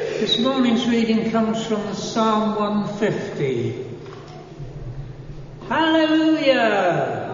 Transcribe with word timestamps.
This 0.00 0.38
morning's 0.38 0.88
reading 0.88 1.30
comes 1.30 1.66
from 1.66 1.92
Psalm 1.92 2.54
150. 2.54 3.84
Hallelujah! 5.68 7.26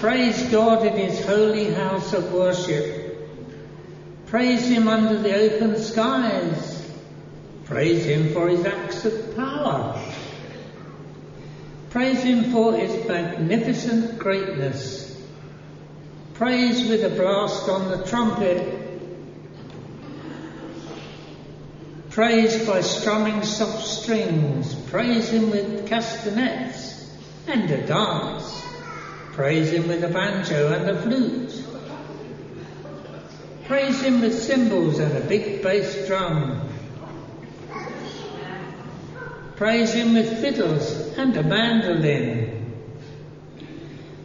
Praise 0.00 0.42
God 0.44 0.86
in 0.86 0.94
His 0.94 1.22
holy 1.26 1.70
house 1.70 2.14
of 2.14 2.32
worship. 2.32 3.28
Praise 4.24 4.66
Him 4.66 4.88
under 4.88 5.18
the 5.18 5.34
open 5.34 5.76
skies. 5.78 6.90
Praise 7.66 8.06
Him 8.06 8.32
for 8.32 8.48
His 8.48 8.64
acts 8.64 9.04
of 9.04 9.36
power. 9.36 10.02
Praise 11.90 12.22
Him 12.22 12.52
for 12.52 12.72
His 12.74 13.06
magnificent 13.06 14.18
greatness. 14.18 15.14
Praise 16.32 16.88
with 16.88 17.04
a 17.04 17.10
blast 17.10 17.68
on 17.68 17.90
the 17.90 18.02
trumpet. 18.06 18.77
Praise 22.18 22.66
by 22.66 22.80
strumming 22.80 23.44
soft 23.44 23.86
strings. 23.86 24.74
Praise 24.90 25.28
Him 25.28 25.52
with 25.52 25.86
castanets 25.86 27.16
and 27.46 27.70
a 27.70 27.86
dance. 27.86 28.60
Praise 29.34 29.70
Him 29.70 29.86
with 29.86 30.02
a 30.02 30.08
banjo 30.08 30.72
and 30.72 30.90
a 30.90 31.00
flute. 31.00 31.64
Praise 33.66 34.02
Him 34.02 34.20
with 34.20 34.36
cymbals 34.36 34.98
and 34.98 35.16
a 35.16 35.20
big 35.20 35.62
bass 35.62 36.08
drum. 36.08 36.68
Praise 39.54 39.92
Him 39.92 40.14
with 40.14 40.40
fiddles 40.40 40.90
and 41.16 41.36
a 41.36 41.44
mandolin. 41.44 42.74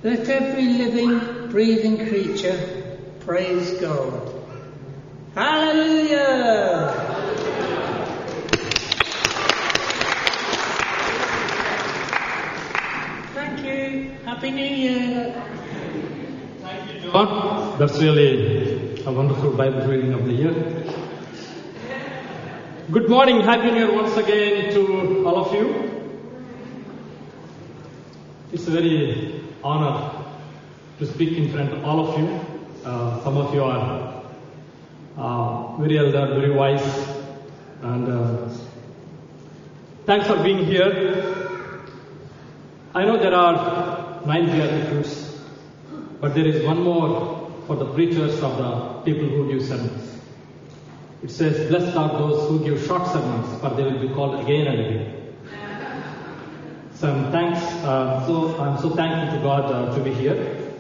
Let 0.01 0.27
every 0.29 0.65
living, 0.65 1.51
breathing 1.51 2.07
creature 2.07 2.97
praise 3.19 3.79
God. 3.79 4.33
Hallelujah! 5.35 7.12
Happy 13.93 14.49
New 14.49 14.65
Year. 14.65 15.43
Thank 16.61 16.93
you, 17.03 17.11
John, 17.11 17.77
that's 17.77 17.99
really 18.01 19.03
a 19.05 19.11
wonderful 19.11 19.51
Bible 19.51 19.85
reading 19.85 20.13
of 20.13 20.25
the 20.25 20.33
year. 20.33 20.53
Good 22.91 23.07
morning, 23.07 23.41
Happy 23.41 23.69
New 23.69 23.77
Year 23.77 23.93
once 23.93 24.17
again 24.17 24.73
to 24.73 25.23
all 25.27 25.45
of 25.45 25.53
you. 25.53 25.67
It's 28.51 28.67
a 28.67 28.71
very 28.71 29.43
honor 29.63 30.09
to 30.97 31.05
speak 31.05 31.37
in 31.37 31.51
front 31.51 31.71
of 31.71 31.83
all 31.85 32.07
of 32.07 32.19
you. 32.19 32.39
Uh, 32.83 33.23
some 33.23 33.37
of 33.37 33.53
you 33.53 33.63
are 33.63 34.23
uh, 35.19 35.77
very 35.77 35.99
elder, 35.99 36.33
very 36.39 36.49
wise, 36.51 37.07
and 37.83 38.09
uh, 38.09 38.49
thanks 40.07 40.25
for 40.25 40.41
being 40.41 40.65
here. 40.65 41.32
I 42.95 43.05
know 43.05 43.17
there 43.17 43.33
are 43.33 44.21
nine 44.25 44.45
beatitudes, 44.45 45.35
but 46.21 46.35
there 46.35 46.45
is 46.45 46.63
one 46.63 46.83
more 46.83 47.51
for 47.65 47.75
the 47.75 47.85
preachers 47.85 48.41
of 48.43 48.57
the 48.57 49.01
people 49.01 49.27
who 49.27 49.51
give 49.51 49.67
sermons. 49.67 50.19
It 51.23 51.31
says, 51.31 51.69
Blessed 51.69 51.97
are 51.97 52.09
those 52.19 52.49
who 52.49 52.63
give 52.63 52.85
short 52.85 53.07
sermons, 53.07 53.59
for 53.61 53.71
they 53.71 53.83
will 53.83 53.99
be 53.99 54.13
called 54.13 54.43
again 54.43 54.67
and 54.67 54.79
again. 54.79 55.23
So 56.93 57.11
I'm 57.11 57.31
thanks. 57.31 57.59
Uh, 57.83 58.25
so 58.27 58.61
I'm 58.61 58.79
so 58.79 58.91
thankful 58.91 59.37
to 59.37 59.43
God 59.43 59.71
uh, 59.71 59.95
to 59.95 60.03
be 60.03 60.13
here. 60.13 60.71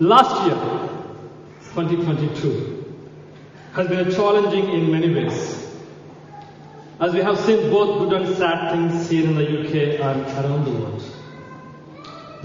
Last 0.00 0.44
year, 0.46 0.56
2022, 1.74 2.96
has 3.74 3.88
been 3.88 4.10
challenging 4.10 4.70
in 4.70 4.90
many 4.90 5.14
ways. 5.14 5.63
As 7.00 7.12
we 7.12 7.20
have 7.20 7.38
seen 7.40 7.70
both 7.70 7.98
good 7.98 8.12
and 8.22 8.36
sad 8.36 8.72
things 8.72 9.10
here 9.10 9.24
in 9.24 9.34
the 9.34 9.42
UK 9.60 10.00
and 10.00 10.44
around 10.44 10.64
the 10.64 10.70
world. 10.70 11.02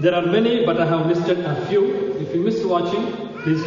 There 0.00 0.14
are 0.14 0.26
many, 0.26 0.64
but 0.66 0.80
I 0.80 0.86
have 0.86 1.06
listed 1.06 1.40
a 1.40 1.66
few. 1.66 2.14
If 2.18 2.34
you 2.34 2.40
missed 2.40 2.66
watching, 2.66 3.04
please. 3.42 3.62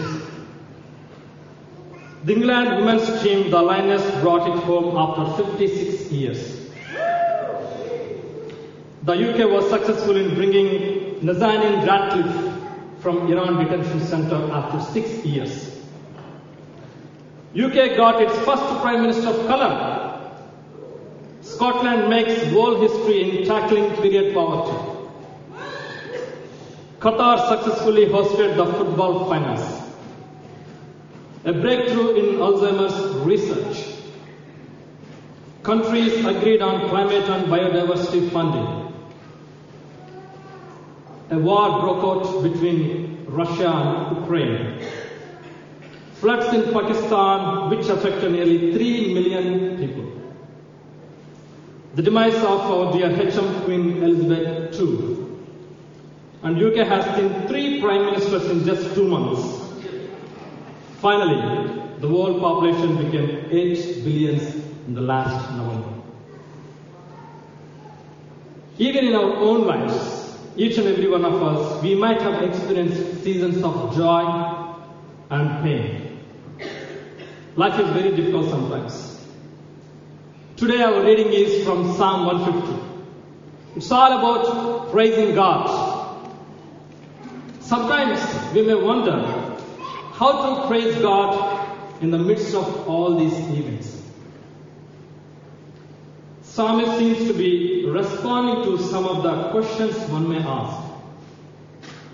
The 2.25 2.33
England 2.33 2.77
women's 2.77 3.21
team, 3.21 3.49
the 3.49 3.61
Lioness, 3.61 4.03
brought 4.21 4.47
it 4.49 4.63
home 4.63 4.97
after 4.97 5.43
56 5.53 6.11
years. 6.11 6.69
The 9.03 9.13
UK 9.13 9.51
was 9.51 9.69
successful 9.69 10.15
in 10.17 10.33
bringing 10.35 11.19
Nazanin 11.21 11.85
Ratcliffe 11.85 13.01
from 13.01 13.31
Iran 13.31 13.63
detention 13.63 13.99
center 14.01 14.35
after 14.51 14.79
six 14.91 15.25
years. 15.25 15.81
UK 17.53 17.95
got 17.95 18.21
its 18.21 18.33
first 18.39 18.63
Prime 18.81 19.01
Minister 19.01 19.27
of 19.29 19.45
color. 19.47 20.02
Scotland 21.63 22.09
makes 22.09 22.51
world 22.51 22.81
history 22.81 23.39
in 23.39 23.45
tackling 23.47 23.89
period 24.01 24.33
poverty. 24.33 24.77
Qatar 26.99 27.37
successfully 27.47 28.05
hosted 28.07 28.57
the 28.57 28.65
football 28.65 29.29
finals. 29.29 29.63
A 31.45 31.53
breakthrough 31.53 32.15
in 32.15 32.25
Alzheimer's 32.47 33.15
research. 33.25 33.95
Countries 35.63 36.25
agreed 36.25 36.61
on 36.61 36.89
climate 36.89 37.29
and 37.29 37.47
biodiversity 37.47 38.29
funding. 38.31 38.93
A 41.29 41.39
war 41.39 41.79
broke 41.79 42.03
out 42.03 42.43
between 42.43 43.25
Russia 43.29 43.69
and 43.69 44.17
Ukraine. 44.17 44.85
Floods 46.15 46.53
in 46.53 46.73
Pakistan, 46.73 47.69
which 47.69 47.87
affected 47.87 48.33
nearly 48.33 48.73
3 48.73 49.13
million 49.13 49.77
people. 49.77 50.22
The 51.95 52.01
demise 52.01 52.35
of 52.37 52.61
our 52.61 52.91
dear 52.91 53.09
HM 53.09 53.65
Queen 53.65 54.01
Elizabeth 54.01 54.79
II. 54.79 55.27
And 56.41 56.57
UK 56.61 56.87
has 56.87 57.15
seen 57.15 57.47
three 57.47 57.79
prime 57.81 58.05
ministers 58.05 58.49
in 58.49 58.65
just 58.65 58.95
two 58.95 59.07
months. 59.07 59.61
Finally, 61.01 61.81
the 61.99 62.07
world 62.09 62.41
population 62.41 62.97
became 62.97 63.45
8 63.51 64.03
billion 64.03 64.39
in 64.87 64.95
the 64.95 65.01
last 65.01 65.51
November. 65.55 65.93
Even 68.79 69.05
in 69.05 69.13
our 69.13 69.35
own 69.35 69.67
lives, 69.67 70.35
each 70.57 70.79
and 70.79 70.87
every 70.87 71.07
one 71.07 71.23
of 71.23 71.43
us, 71.43 71.83
we 71.83 71.93
might 71.93 72.19
have 72.21 72.41
experienced 72.41 73.23
seasons 73.23 73.63
of 73.63 73.95
joy 73.95 74.75
and 75.29 75.63
pain. 75.63 76.19
Life 77.55 77.79
is 77.79 77.89
very 77.89 78.15
difficult 78.15 78.49
sometimes. 78.49 79.12
Today 80.55 80.83
our 80.83 81.03
reading 81.03 81.33
is 81.33 81.65
from 81.65 81.95
Psalm 81.95 82.27
150. 82.27 83.75
It's 83.75 83.91
all 83.91 84.19
about 84.19 84.91
praising 84.91 85.33
God. 85.33 86.29
Sometimes 87.59 88.53
we 88.53 88.61
may 88.61 88.75
wonder 88.75 89.19
how 90.13 90.61
to 90.61 90.67
praise 90.67 90.95
God 90.97 92.03
in 92.03 92.11
the 92.11 92.19
midst 92.19 92.53
of 92.53 92.87
all 92.87 93.17
these 93.17 93.33
events. 93.33 93.99
Psalmist 96.43 96.99
seems 96.99 97.27
to 97.27 97.33
be 97.33 97.85
responding 97.87 98.63
to 98.65 98.83
some 98.83 99.05
of 99.05 99.23
the 99.23 99.49
questions 99.49 99.97
one 100.11 100.29
may 100.29 100.37
ask. 100.37 100.77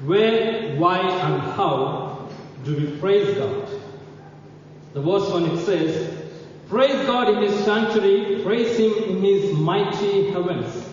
Where, 0.05 0.77
why, 0.77 0.99
and 0.99 1.41
how 1.41 2.29
do 2.63 2.73
we 2.73 2.97
praise 3.01 3.37
God? 3.37 3.69
The 4.93 5.01
verse 5.01 5.29
1 5.29 5.43
it 5.43 5.65
says, 5.65 6.18
Praise 6.69 7.03
God 7.07 7.29
in 7.29 7.41
His 7.41 7.65
sanctuary, 7.65 8.43
praise 8.43 8.77
Him 8.77 8.93
in 8.93 9.23
His 9.23 9.57
mighty 9.57 10.29
heavens. 10.29 10.87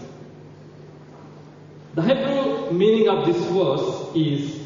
The 1.94 2.02
Hebrew 2.02 2.72
meaning 2.72 3.08
of 3.08 3.26
this 3.26 3.36
verse 3.46 4.14
is 4.14 4.58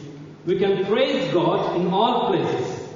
we 0.47 0.59
can 0.59 0.85
praise 0.87 1.33
God 1.33 1.77
in 1.77 1.89
all 1.89 2.29
places, 2.29 2.89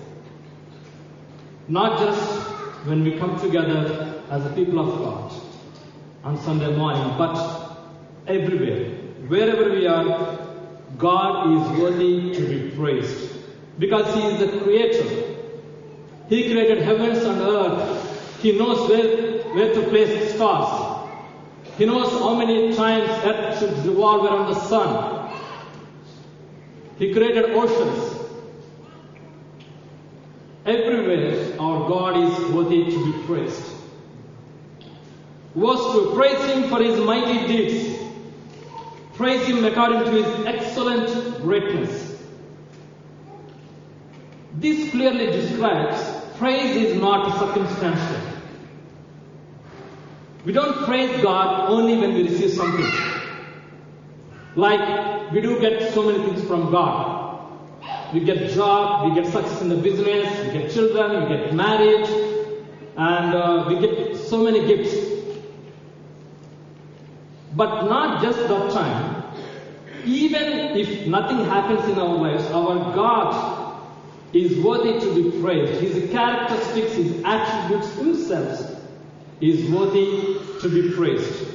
not 1.67 1.99
just 1.99 2.49
when 2.87 3.03
we 3.03 3.17
come 3.19 3.39
together 3.41 4.23
as 4.31 4.47
a 4.47 4.51
people 4.51 4.79
of 4.79 4.99
God 4.99 5.33
on 6.23 6.39
Sunday 6.39 6.77
morning, 6.77 7.19
but 7.19 7.77
everywhere. 8.29 8.91
Wherever 9.27 9.71
we 9.71 9.89
are, 9.89 10.39
God 10.99 11.51
is 11.57 11.81
worthy 11.81 12.33
to 12.35 12.47
be 12.47 12.77
praised 12.77 13.33
because 13.79 14.15
He 14.15 14.23
is 14.23 14.39
the 14.39 14.61
Creator. 14.61 15.35
He 16.29 16.51
created 16.51 16.79
heavens 16.79 17.25
and 17.25 17.41
earth. 17.41 17.94
He 18.45 18.53
knows 18.53 18.91
where, 18.91 19.39
where 19.55 19.73
to 19.73 19.83
place 19.89 20.35
stars. 20.35 21.09
He 21.79 21.87
knows 21.87 22.13
how 22.13 22.35
many 22.35 22.75
times 22.75 23.09
earth 23.25 23.59
should 23.59 23.87
revolve 23.87 24.27
around 24.27 24.53
the 24.53 24.61
sun. 24.61 25.33
He 26.99 27.15
created 27.15 27.47
oceans. 27.53 28.21
Everywhere 30.67 31.59
our 31.59 31.89
God 31.89 32.19
is 32.19 32.53
worthy 32.53 32.85
to 32.85 33.13
be 33.13 33.27
praised. 33.27 33.65
Verse 35.55 35.81
2 35.95 36.13
Praise 36.15 36.45
Him 36.53 36.69
for 36.69 36.83
His 36.83 37.01
mighty 37.01 37.47
deeds. 37.47 37.99
Praise 39.15 39.47
Him 39.47 39.65
according 39.65 40.05
to 40.05 40.11
His 40.11 40.47
excellent 40.47 41.41
greatness. 41.41 42.23
This 44.53 44.91
clearly 44.91 45.33
describes 45.33 45.99
praise 46.37 46.77
is 46.77 47.01
not 47.01 47.39
circumstantial. 47.39 48.34
We 50.45 50.53
don't 50.53 50.85
praise 50.85 51.23
God 51.23 51.71
only 51.71 51.97
when 51.97 52.15
we 52.15 52.25
receive 52.25 52.51
something. 52.51 52.87
Like 54.57 55.33
we 55.33 55.41
do 55.41 55.59
get 55.59 55.95
so 55.95 56.03
many 56.03 56.19
things 56.19 56.47
from 56.47 56.71
God. 56.71 57.49
We 58.13 58.21
get 58.21 58.51
job, 58.51 59.09
we 59.09 59.21
get 59.21 59.33
success 59.33 59.63
in 59.63 59.71
the 59.71 59.77
business, 59.77 60.47
we 60.47 60.53
get 60.59 60.71
children, 60.71 61.23
we 61.23 61.37
get 61.37 61.55
married, 61.55 62.07
and 62.97 63.35
uh, 63.35 63.65
we 63.69 63.81
get 63.81 64.17
so 64.17 64.45
many 64.45 64.67
gifts. 64.67 64.95
But 67.57 67.89
not 67.89 68.23
just 68.23 68.39
that 68.41 68.71
time. 68.73 69.25
Even 70.05 70.77
if 70.77 71.07
nothing 71.07 71.39
happens 71.47 71.89
in 71.89 71.99
our 71.99 72.17
lives, 72.17 72.45
our 72.51 72.95
God 72.95 73.83
is 74.35 74.59
worthy 74.59 75.01
to 75.01 75.15
be 75.15 75.41
praised. 75.41 75.81
His 75.81 76.11
characteristics, 76.13 76.93
his 76.93 77.23
attributes, 77.25 77.95
himself 77.95 78.84
is 79.51 79.71
worthy 79.71 80.39
to 80.61 80.69
be 80.69 80.95
praised. 80.95 81.47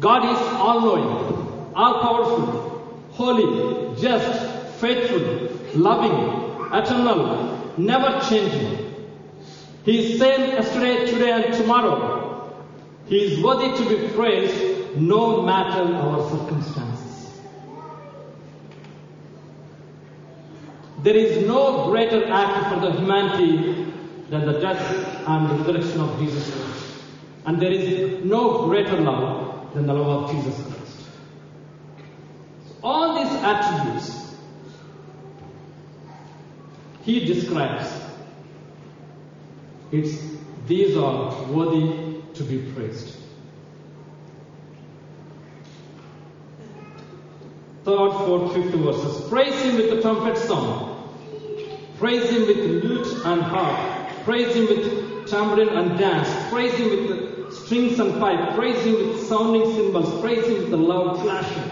God 0.00 0.24
is 0.24 0.38
all 0.54 0.80
knowing, 0.80 1.72
all 1.74 2.00
powerful, 2.00 3.06
holy, 3.10 4.00
just, 4.00 4.80
faithful, 4.80 5.48
loving, 5.74 6.72
eternal, 6.72 7.72
never 7.76 8.20
changing. 8.28 8.94
He 9.84 10.12
is 10.12 10.18
same 10.18 10.40
yesterday, 10.50 11.06
today, 11.06 11.30
and 11.30 11.54
tomorrow. 11.54 12.64
He 13.06 13.18
is 13.18 13.42
worthy 13.42 13.76
to 13.76 13.88
be 13.88 14.08
praised 14.14 14.96
no 14.96 15.42
matter 15.42 15.94
our 15.94 16.30
circumstances. 16.30 17.40
There 21.02 21.16
is 21.16 21.46
no 21.46 21.90
greater 21.90 22.24
act 22.32 22.72
for 22.72 22.80
the 22.80 22.92
humanity 22.92 23.73
than 24.30 24.46
the 24.46 24.58
death 24.60 25.26
and 25.26 25.50
resurrection 25.58 26.00
of 26.00 26.18
Jesus 26.18 26.54
Christ. 26.54 26.94
And 27.46 27.60
there 27.60 27.72
is 27.72 28.24
no 28.24 28.66
greater 28.66 28.98
love 29.00 29.74
than 29.74 29.86
the 29.86 29.94
love 29.94 30.24
of 30.24 30.30
Jesus 30.32 30.54
Christ. 30.62 30.98
So 32.68 32.74
all 32.82 33.22
these 33.22 33.34
attributes 33.42 34.24
he 37.02 37.24
describes. 37.24 37.90
It's 39.92 40.18
these 40.66 40.96
are 40.96 41.44
worthy 41.52 42.22
to 42.34 42.42
be 42.42 42.72
praised. 42.72 43.18
Third, 47.84 48.12
fourth, 48.12 48.54
fifth 48.54 48.74
verses. 48.74 49.28
Praise 49.28 49.54
him 49.60 49.76
with 49.76 49.90
the 49.90 50.00
trumpet 50.00 50.38
song. 50.38 51.12
Praise 51.98 52.30
him 52.30 52.46
with 52.46 52.82
lute 52.82 53.06
and 53.26 53.42
harp. 53.42 53.93
Praise 54.24 54.54
him 54.54 54.66
with 54.66 55.28
tambourine 55.28 55.68
and 55.68 55.98
dance. 55.98 56.28
Praise 56.50 56.72
him 56.72 56.88
with 56.88 57.52
strings 57.52 58.00
and 58.00 58.18
pipe. 58.18 58.54
Praise 58.54 58.82
him 58.82 58.94
with 58.94 59.22
sounding 59.22 59.70
cymbals. 59.74 60.18
Praise 60.22 60.46
him 60.46 60.54
with 60.54 60.70
the 60.70 60.78
loud 60.78 61.16
clashing. 61.16 61.70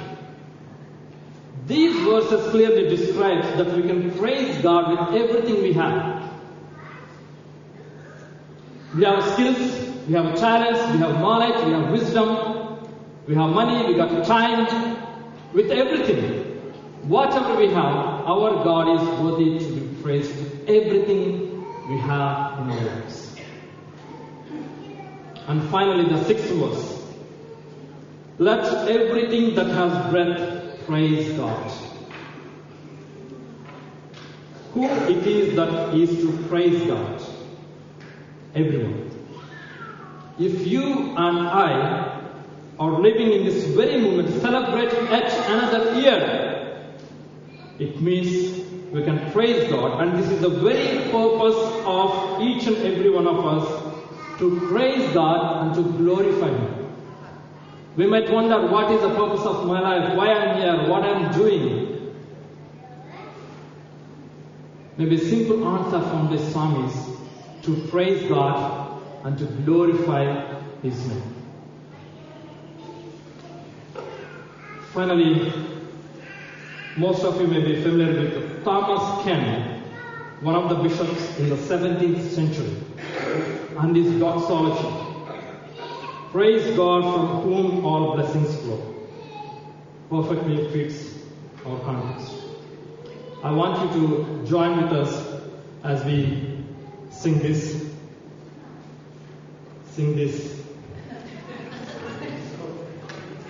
These 1.67 1.97
verses 2.05 2.51
clearly 2.51 2.95
describe 2.95 3.43
that 3.57 3.75
we 3.75 3.83
can 3.83 4.11
praise 4.19 4.61
God 4.61 4.91
with 4.91 5.23
everything 5.23 5.63
we 5.63 5.73
have. 5.73 6.31
We 8.95 9.05
have 9.05 9.25
skills, 9.33 10.07
we 10.07 10.13
have 10.13 10.39
talents, 10.39 10.81
we 10.93 10.99
have 10.99 11.19
knowledge, 11.21 11.65
we 11.65 11.73
have 11.73 11.91
wisdom, 11.91 12.87
we 13.27 13.35
have 13.35 13.49
money, 13.49 13.87
we 13.87 13.95
got 13.95 14.27
time, 14.27 14.99
with 15.55 15.71
everything. 15.71 16.61
Whatever 17.05 17.57
we 17.57 17.69
have, 17.69 18.27
our 18.27 18.63
God 18.63 19.01
is 19.01 19.21
worthy 19.21 19.59
to 19.59 19.81
be 19.81 20.03
praised 20.03 20.37
with 20.37 20.69
everything 20.69 21.52
we 21.89 21.99
have 21.99 22.61
in 22.61 22.71
our 22.71 22.85
lives. 22.85 23.37
And 25.49 25.63
finally, 25.71 26.09
the 26.09 26.23
sixth 26.25 26.51
verse. 26.51 27.03
Let 28.39 28.89
everything 28.89 29.55
that 29.57 29.67
has 29.67 30.11
breath 30.11 30.87
praise 30.87 31.33
God. 31.33 31.73
Who 34.75 34.85
it 34.85 35.27
is 35.27 35.57
that 35.57 35.95
is 35.95 36.11
to 36.23 36.33
praise 36.49 36.81
God? 36.83 37.23
Everyone. 38.55 39.11
If 40.39 40.67
you 40.67 41.15
and 41.17 41.47
I 41.49 42.21
are 42.79 43.01
living 43.01 43.33
in 43.33 43.45
this 43.45 43.65
very 43.67 44.01
moment, 44.01 44.41
celebrating 44.41 45.05
yet 45.07 45.31
another 45.51 46.01
year, 46.01 46.95
it 47.79 48.01
means 48.01 48.52
we 48.93 49.03
can 49.03 49.31
praise 49.33 49.71
God, 49.71 50.03
and 50.03 50.19
this 50.19 50.31
is 50.31 50.41
the 50.43 50.51
very 50.51 51.11
purpose 51.11 51.83
of 51.87 52.43
each 52.43 52.67
and 52.67 52.77
every 52.77 53.09
one 53.09 53.27
of 53.27 53.47
us 53.47 54.39
to 54.39 54.61
praise 54.69 55.13
God 55.15 55.67
and 55.67 55.75
to 55.77 55.83
glorify 55.97 56.49
Him. 56.49 56.95
We 57.97 58.07
might 58.07 58.31
wonder 58.31 58.67
what 58.67 58.91
is 58.93 59.01
the 59.01 59.15
purpose 59.15 59.47
of 59.47 59.67
my 59.67 59.81
life, 59.81 60.17
why 60.17 60.33
I'm 60.35 60.61
here, 60.61 60.91
what 60.91 61.05
I'm 61.05 61.33
doing. 61.33 62.15
Maybe 64.99 65.17
a 65.17 65.19
simple 65.19 65.67
answer 65.69 66.01
from 66.01 66.31
this 66.31 66.53
psalm 66.53 66.85
is 66.85 67.65
to 67.65 67.75
praise 67.89 68.29
God 68.29 69.01
and 69.25 69.39
to 69.39 69.47
glorify 69.65 70.55
His 70.83 71.07
name. 71.07 71.35
Finally, 74.93 75.51
most 76.97 77.25
of 77.25 77.41
you 77.41 77.47
may 77.47 77.61
be 77.61 77.83
familiar 77.83 78.21
with 78.21 78.65
Thomas 78.65 79.25
Ken, 79.25 79.81
one 80.43 80.55
of 80.55 80.69
the 80.69 80.75
bishops 80.77 81.39
in 81.39 81.49
the 81.49 81.57
17th 81.57 82.31
century, 82.31 82.77
and 83.79 83.97
his 83.97 84.19
doxology. 84.21 85.13
Praise 86.33 86.77
God 86.77 87.03
from 87.03 87.43
whom 87.43 87.87
all 87.87 88.15
blessings 88.15 88.55
flow. 88.61 88.95
Perfectly 90.11 90.69
fits 90.71 91.15
our 91.65 91.81
context. 91.81 92.35
I 93.43 93.53
want 93.53 93.95
you 93.95 94.01
to 94.01 94.47
join 94.47 94.83
with 94.83 94.93
us 94.93 95.43
as 95.85 96.05
we 96.05 96.63
sing 97.11 97.39
this. 97.39 97.87
Sing 99.93 100.15
this. 100.15 100.63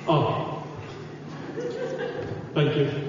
Oh. 0.06 0.65
Thank 2.55 2.77
you. 2.77 3.01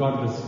Amen. 0.00 0.47